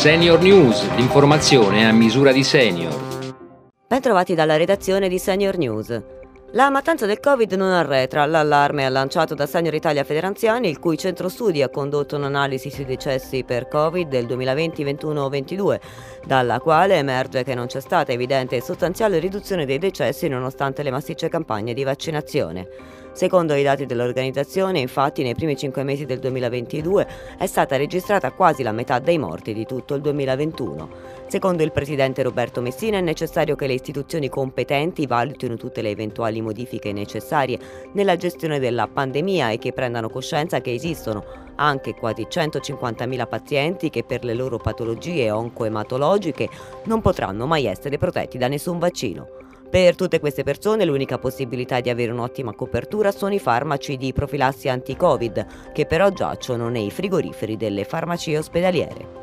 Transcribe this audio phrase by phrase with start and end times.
[0.00, 3.34] Senior News, l'informazione a misura di senior.
[3.86, 6.02] Bentrovati dalla redazione di Senior News.
[6.52, 8.24] La mattanza del Covid non arretra.
[8.24, 12.86] L'allarme è lanciato da Senior Italia Federanziani, il cui centro studi ha condotto un'analisi sui
[12.86, 15.80] decessi per Covid del 2020-21-22,
[16.24, 20.92] dalla quale emerge che non c'è stata evidente e sostanziale riduzione dei decessi nonostante le
[20.92, 22.66] massicce campagne di vaccinazione.
[23.12, 27.06] Secondo i dati dell'organizzazione, infatti, nei primi cinque mesi del 2022
[27.38, 30.88] è stata registrata quasi la metà dei morti di tutto il 2021.
[31.26, 36.40] Secondo il presidente Roberto Messina è necessario che le istituzioni competenti valutino tutte le eventuali
[36.40, 37.58] modifiche necessarie
[37.92, 41.24] nella gestione della pandemia e che prendano coscienza che esistono
[41.56, 46.48] anche quasi 150.000 pazienti che per le loro patologie oncoematologiche
[46.84, 49.49] non potranno mai essere protetti da nessun vaccino.
[49.70, 54.68] Per tutte queste persone l'unica possibilità di avere un'ottima copertura sono i farmaci di profilassi
[54.68, 59.19] anti-Covid, che però giacciono nei frigoriferi delle farmacie ospedaliere.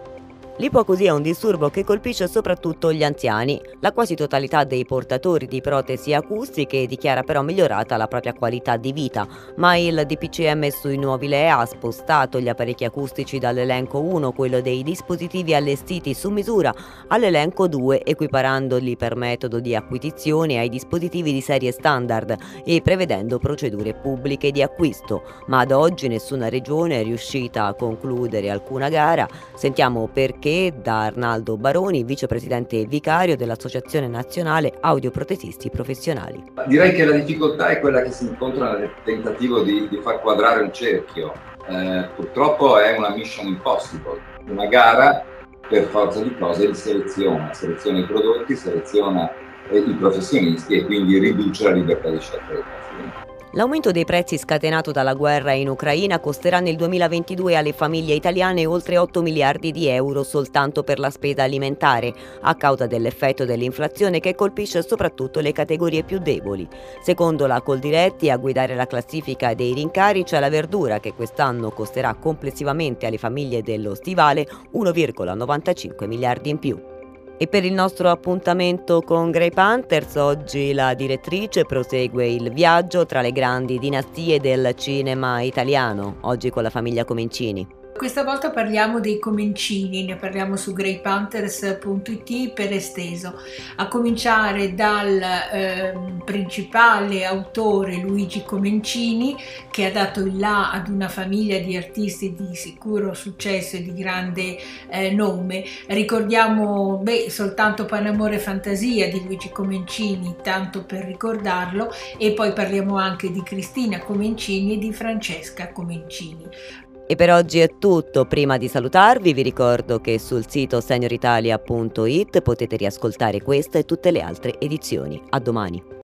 [0.60, 3.62] L'ipoacusia è un disturbo che colpisce soprattutto gli anziani.
[3.80, 8.92] La quasi totalità dei portatori di protesi acustiche dichiara però migliorata la propria qualità di
[8.92, 9.28] vita,
[9.58, 14.82] ma il DPCM sui nuovi LEA ha spostato gli apparecchi acustici dall'elenco 1, quello dei
[14.82, 16.74] dispositivi allestiti su misura,
[17.08, 23.94] all'elenco 2, equiparandoli per metodo di acquisizione ai dispositivi di serie standard e prevedendo procedure
[23.94, 25.22] pubbliche di acquisto.
[25.46, 29.28] Ma ad oggi nessuna regione è riuscita a concludere alcuna gara.
[29.54, 36.42] Sentiamo perché che da Arnaldo Baroni, vicepresidente vicario dell'Associazione Nazionale Audioprotesisti Professionali.
[36.68, 40.64] Direi che la difficoltà è quella che si incontra nel tentativo di, di far quadrare
[40.64, 41.34] un cerchio.
[41.68, 45.22] Eh, purtroppo è una mission impossible, una gara
[45.68, 49.30] per forza di cose di selezione, seleziona i prodotti, seleziona
[49.70, 53.36] eh, i professionisti e quindi riduce la libertà di scelta dei pazienti.
[53.58, 59.00] L'aumento dei prezzi scatenato dalla guerra in Ucraina costerà nel 2022 alle famiglie italiane oltre
[59.00, 64.84] 8 miliardi di euro soltanto per la spesa alimentare, a causa dell'effetto dell'inflazione che colpisce
[64.84, 66.68] soprattutto le categorie più deboli.
[67.02, 72.14] Secondo la Coldiretti, a guidare la classifica dei rincari c'è la verdura che quest'anno costerà
[72.14, 76.97] complessivamente alle famiglie dello stivale 1,95 miliardi in più.
[77.40, 83.22] E per il nostro appuntamento con Grey Panthers, oggi la direttrice prosegue il viaggio tra
[83.22, 87.68] le grandi dinastie del cinema italiano, oggi con la famiglia Comencini.
[87.98, 93.42] Questa volta parliamo dei Comencini, ne parliamo su greypanthers.it per esteso,
[93.78, 95.94] a cominciare dal eh,
[96.24, 99.36] principale autore Luigi Comencini
[99.72, 103.94] che ha dato il là ad una famiglia di artisti di sicuro successo e di
[103.96, 104.58] grande
[104.90, 105.64] eh, nome.
[105.88, 112.96] Ricordiamo beh, soltanto Panamore e Fantasia di Luigi Comencini, tanto per ricordarlo, e poi parliamo
[112.96, 116.86] anche di Cristina Comencini e di Francesca Comencini.
[117.10, 118.26] E per oggi è tutto.
[118.26, 124.20] Prima di salutarvi vi ricordo che sul sito senioritalia.it potete riascoltare questa e tutte le
[124.20, 125.22] altre edizioni.
[125.30, 125.97] A domani.